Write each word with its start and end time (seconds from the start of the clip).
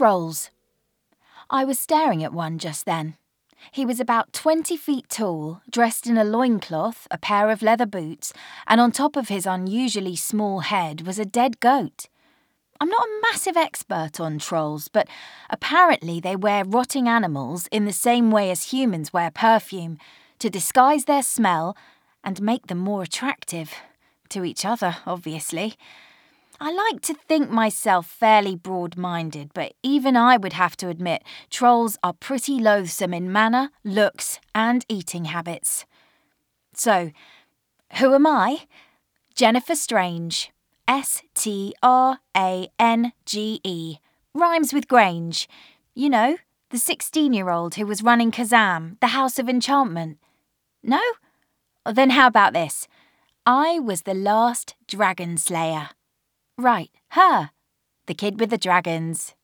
Trolls. 0.00 0.48
I 1.50 1.66
was 1.66 1.78
staring 1.78 2.24
at 2.24 2.32
one 2.32 2.58
just 2.58 2.86
then. 2.86 3.18
He 3.70 3.84
was 3.84 4.00
about 4.00 4.32
20 4.32 4.74
feet 4.78 5.10
tall, 5.10 5.60
dressed 5.70 6.06
in 6.06 6.16
a 6.16 6.24
loincloth, 6.24 7.06
a 7.10 7.18
pair 7.18 7.50
of 7.50 7.60
leather 7.60 7.84
boots, 7.84 8.32
and 8.66 8.80
on 8.80 8.92
top 8.92 9.14
of 9.14 9.28
his 9.28 9.44
unusually 9.44 10.16
small 10.16 10.60
head 10.60 11.06
was 11.06 11.18
a 11.18 11.26
dead 11.26 11.60
goat. 11.60 12.08
I'm 12.80 12.88
not 12.88 13.06
a 13.06 13.20
massive 13.30 13.58
expert 13.58 14.18
on 14.18 14.38
trolls, 14.38 14.88
but 14.88 15.06
apparently 15.50 16.18
they 16.18 16.34
wear 16.34 16.64
rotting 16.64 17.06
animals 17.06 17.68
in 17.70 17.84
the 17.84 17.92
same 17.92 18.30
way 18.30 18.50
as 18.50 18.72
humans 18.72 19.12
wear 19.12 19.30
perfume, 19.30 19.98
to 20.38 20.48
disguise 20.48 21.04
their 21.04 21.22
smell 21.22 21.76
and 22.24 22.40
make 22.40 22.68
them 22.68 22.78
more 22.78 23.02
attractive. 23.02 23.74
To 24.30 24.44
each 24.44 24.64
other, 24.64 24.96
obviously. 25.04 25.76
I 26.62 26.72
like 26.72 27.00
to 27.02 27.14
think 27.14 27.50
myself 27.50 28.06
fairly 28.06 28.54
broad 28.54 28.98
minded, 28.98 29.50
but 29.54 29.72
even 29.82 30.14
I 30.14 30.36
would 30.36 30.52
have 30.52 30.76
to 30.78 30.88
admit 30.88 31.22
trolls 31.48 31.96
are 32.02 32.12
pretty 32.12 32.58
loathsome 32.58 33.14
in 33.14 33.32
manner, 33.32 33.70
looks, 33.82 34.38
and 34.54 34.84
eating 34.86 35.24
habits. 35.26 35.86
So, 36.74 37.12
who 37.94 38.14
am 38.14 38.26
I? 38.26 38.66
Jennifer 39.34 39.74
Strange. 39.74 40.52
S 40.86 41.22
T 41.34 41.74
R 41.82 42.18
A 42.36 42.68
N 42.78 43.12
G 43.24 43.60
E. 43.64 43.96
Rhymes 44.34 44.74
with 44.74 44.86
Grange. 44.86 45.48
You 45.94 46.10
know, 46.10 46.36
the 46.68 46.78
16 46.78 47.32
year 47.32 47.48
old 47.48 47.76
who 47.76 47.86
was 47.86 48.02
running 48.02 48.30
Kazam, 48.30 49.00
the 49.00 49.14
House 49.18 49.38
of 49.38 49.48
Enchantment. 49.48 50.18
No? 50.82 51.00
Then 51.90 52.10
how 52.10 52.26
about 52.26 52.52
this? 52.52 52.86
I 53.46 53.78
was 53.78 54.02
the 54.02 54.14
last 54.14 54.74
dragon 54.86 55.38
slayer. 55.38 55.90
Right, 56.60 56.90
her. 57.12 57.52
The 58.04 58.12
kid 58.12 58.38
with 58.38 58.50
the 58.50 58.58
dragons. 58.58 59.34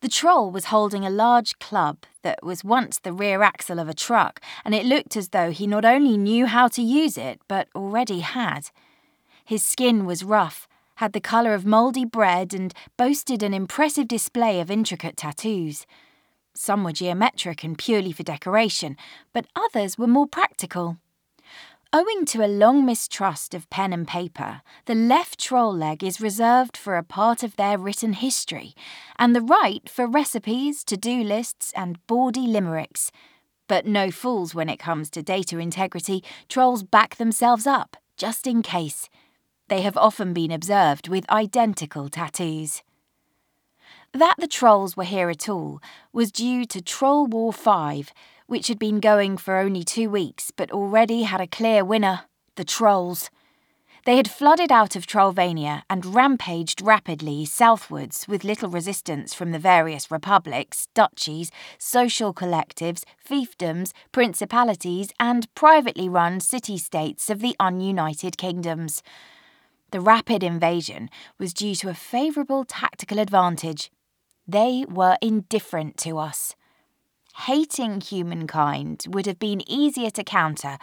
The 0.00 0.08
troll 0.08 0.50
was 0.50 0.72
holding 0.72 1.04
a 1.04 1.10
large 1.10 1.58
club 1.58 2.06
that 2.22 2.42
was 2.42 2.64
once 2.64 2.98
the 2.98 3.12
rear 3.12 3.42
axle 3.42 3.78
of 3.78 3.90
a 3.90 3.94
truck, 3.94 4.40
and 4.64 4.74
it 4.74 4.86
looked 4.86 5.18
as 5.18 5.28
though 5.28 5.50
he 5.50 5.66
not 5.66 5.84
only 5.84 6.16
knew 6.16 6.46
how 6.46 6.68
to 6.68 6.80
use 6.80 7.18
it, 7.18 7.42
but 7.46 7.68
already 7.74 8.20
had. 8.20 8.70
His 9.44 9.62
skin 9.62 10.06
was 10.06 10.24
rough, 10.24 10.66
had 10.94 11.12
the 11.12 11.20
colour 11.20 11.52
of 11.52 11.66
mouldy 11.66 12.06
bread, 12.06 12.54
and 12.54 12.72
boasted 12.96 13.42
an 13.42 13.52
impressive 13.52 14.08
display 14.08 14.60
of 14.60 14.70
intricate 14.70 15.18
tattoos. 15.18 15.84
Some 16.54 16.84
were 16.84 16.92
geometric 16.92 17.62
and 17.64 17.76
purely 17.76 18.12
for 18.12 18.22
decoration, 18.22 18.96
but 19.34 19.46
others 19.54 19.98
were 19.98 20.06
more 20.06 20.26
practical. 20.26 20.96
Owing 21.94 22.24
to 22.26 22.42
a 22.42 22.48
long 22.48 22.86
mistrust 22.86 23.52
of 23.52 23.68
pen 23.68 23.92
and 23.92 24.08
paper, 24.08 24.62
the 24.86 24.94
left 24.94 25.38
troll 25.38 25.76
leg 25.76 26.02
is 26.02 26.22
reserved 26.22 26.74
for 26.74 26.96
a 26.96 27.02
part 27.02 27.42
of 27.42 27.56
their 27.56 27.76
written 27.76 28.14
history, 28.14 28.74
and 29.18 29.36
the 29.36 29.42
right 29.42 29.86
for 29.90 30.06
recipes, 30.06 30.84
to 30.84 30.96
do 30.96 31.22
lists, 31.22 31.70
and 31.76 32.04
bawdy 32.06 32.46
limericks. 32.46 33.12
But 33.68 33.84
no 33.84 34.10
fools 34.10 34.54
when 34.54 34.70
it 34.70 34.78
comes 34.78 35.10
to 35.10 35.22
data 35.22 35.58
integrity, 35.58 36.24
trolls 36.48 36.82
back 36.82 37.16
themselves 37.16 37.66
up, 37.66 37.98
just 38.16 38.46
in 38.46 38.62
case. 38.62 39.10
They 39.68 39.82
have 39.82 39.98
often 39.98 40.32
been 40.32 40.50
observed 40.50 41.08
with 41.08 41.28
identical 41.28 42.08
tattoos. 42.08 42.82
That 44.14 44.36
the 44.38 44.48
trolls 44.48 44.96
were 44.96 45.04
here 45.04 45.28
at 45.28 45.46
all 45.46 45.82
was 46.10 46.32
due 46.32 46.64
to 46.64 46.80
Troll 46.80 47.26
War 47.26 47.52
5, 47.52 48.14
which 48.46 48.68
had 48.68 48.78
been 48.78 49.00
going 49.00 49.36
for 49.36 49.56
only 49.56 49.82
two 49.82 50.10
weeks 50.10 50.50
but 50.50 50.70
already 50.70 51.22
had 51.22 51.40
a 51.40 51.46
clear 51.46 51.84
winner 51.84 52.22
the 52.56 52.64
Trolls. 52.64 53.30
They 54.04 54.16
had 54.16 54.28
flooded 54.28 54.72
out 54.72 54.96
of 54.96 55.06
Trollvania 55.06 55.82
and 55.88 56.14
rampaged 56.14 56.82
rapidly 56.82 57.44
southwards 57.44 58.26
with 58.26 58.42
little 58.42 58.68
resistance 58.68 59.32
from 59.32 59.52
the 59.52 59.60
various 59.60 60.10
republics, 60.10 60.88
duchies, 60.92 61.52
social 61.78 62.34
collectives, 62.34 63.04
fiefdoms, 63.24 63.92
principalities, 64.10 65.12
and 65.20 65.52
privately 65.54 66.08
run 66.08 66.40
city 66.40 66.78
states 66.78 67.30
of 67.30 67.40
the 67.40 67.54
ununited 67.60 68.36
kingdoms. 68.36 69.04
The 69.92 70.00
rapid 70.00 70.42
invasion 70.42 71.08
was 71.38 71.54
due 71.54 71.76
to 71.76 71.88
a 71.88 71.94
favourable 71.94 72.64
tactical 72.64 73.20
advantage. 73.20 73.92
They 74.48 74.84
were 74.88 75.16
indifferent 75.22 75.96
to 75.98 76.18
us. 76.18 76.56
Hating 77.34 78.02
humankind 78.02 79.06
would 79.08 79.24
have 79.24 79.38
been 79.38 79.68
easier 79.68 80.10
to 80.10 80.22
counter, 80.22 80.76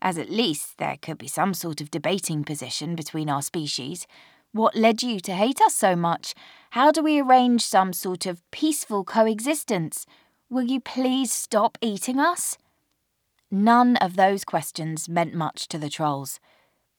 as 0.00 0.16
at 0.16 0.30
least 0.30 0.78
there 0.78 0.96
could 1.02 1.18
be 1.18 1.26
some 1.26 1.52
sort 1.52 1.80
of 1.80 1.90
debating 1.90 2.44
position 2.44 2.94
between 2.94 3.28
our 3.28 3.42
species. 3.42 4.06
What 4.52 4.76
led 4.76 5.02
you 5.02 5.18
to 5.20 5.34
hate 5.34 5.60
us 5.60 5.74
so 5.74 5.96
much? 5.96 6.34
How 6.70 6.92
do 6.92 7.02
we 7.02 7.20
arrange 7.20 7.62
some 7.62 7.92
sort 7.92 8.24
of 8.24 8.48
peaceful 8.52 9.04
coexistence? 9.04 10.06
Will 10.48 10.62
you 10.62 10.80
please 10.80 11.32
stop 11.32 11.76
eating 11.80 12.20
us? 12.20 12.56
None 13.50 13.96
of 13.96 14.14
those 14.14 14.44
questions 14.44 15.08
meant 15.08 15.34
much 15.34 15.66
to 15.68 15.78
the 15.78 15.90
trolls. 15.90 16.38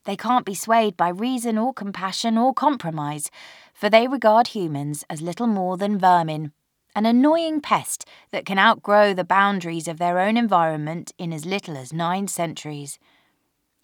They 0.03 0.17
can't 0.17 0.45
be 0.45 0.53
swayed 0.53 0.97
by 0.97 1.09
reason 1.09 1.57
or 1.57 1.73
compassion 1.73 2.37
or 2.37 2.53
compromise, 2.53 3.31
for 3.73 3.89
they 3.89 4.07
regard 4.07 4.49
humans 4.49 5.05
as 5.09 5.21
little 5.21 5.47
more 5.47 5.77
than 5.77 5.97
vermin 5.97 6.51
an 6.97 7.05
annoying 7.05 7.61
pest 7.61 8.09
that 8.31 8.43
can 8.43 8.57
outgrow 8.57 9.13
the 9.13 9.23
boundaries 9.23 9.87
of 9.87 9.99
their 9.99 10.17
own 10.17 10.35
environment 10.35 11.11
in 11.19 11.31
as 11.31 11.45
little 11.45 11.77
as 11.77 11.93
nine 11.93 12.27
centuries. 12.27 12.97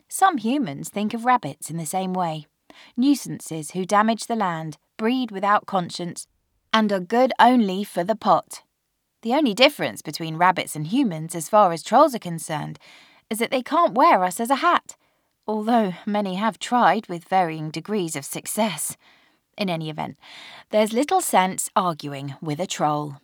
Some 0.10 0.40
humans 0.40 0.90
think 0.90 1.14
of 1.14 1.24
rabbits 1.24 1.70
in 1.70 1.78
the 1.78 1.86
same 1.86 2.14
way 2.14 2.48
nuisances 2.98 3.72
who 3.72 3.86
damage 3.86 4.26
the 4.26 4.36
land, 4.36 4.78
breed 4.98 5.30
without 5.30 5.68
conscience, 5.68 6.26
and 6.74 6.92
are 6.92 7.00
good 7.00 7.32
only 7.40 7.84
for 7.84 8.04
the 8.04 8.16
pot. 8.16 8.64
The 9.22 9.36
only 9.36 9.54
difference 9.54 10.02
between 10.02 10.38
rabbits 10.38 10.76
and 10.76 10.88
humans, 10.88 11.36
as 11.36 11.50
far 11.50 11.72
as 11.72 11.84
trolls 11.84 12.16
are 12.16 12.20
concerned, 12.20 12.80
is 13.30 13.38
that 13.38 13.52
they 13.52 13.62
can't 13.62 13.94
wear 13.94 14.24
us 14.24 14.40
as 14.40 14.50
a 14.50 14.56
hat, 14.56 14.96
although 15.46 15.94
many 16.08 16.34
have 16.34 16.58
tried 16.58 17.08
with 17.08 17.26
varying 17.26 17.70
degrees 17.70 18.16
of 18.16 18.26
success. 18.26 18.98
In 19.58 19.70
any 19.70 19.90
event, 19.90 20.18
there's 20.72 20.94
little 20.94 21.22
sense 21.22 21.70
arguing 21.76 22.36
with 22.42 22.60
a 22.60 22.68
troll. 22.68 23.18